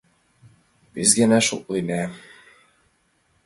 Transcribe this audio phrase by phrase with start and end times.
[0.95, 2.03] Вес гана шотлена.